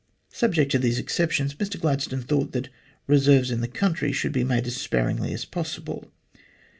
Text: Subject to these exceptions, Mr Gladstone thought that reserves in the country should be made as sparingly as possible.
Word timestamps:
Subject 0.31 0.71
to 0.71 0.79
these 0.79 0.97
exceptions, 0.97 1.53
Mr 1.53 1.79
Gladstone 1.79 2.23
thought 2.23 2.53
that 2.53 2.69
reserves 3.05 3.51
in 3.51 3.61
the 3.61 3.67
country 3.67 4.11
should 4.11 4.31
be 4.31 4.43
made 4.43 4.65
as 4.65 4.75
sparingly 4.75 5.31
as 5.31 5.45
possible. 5.45 6.11